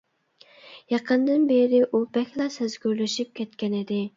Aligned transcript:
يېقىندىن 0.93 1.45
بېرى 1.51 1.81
ئۇ 1.89 2.01
بەكلا 2.17 2.51
سەزگۈرلىشىپ 2.57 3.33
كەتكەنىدى. 3.41 4.03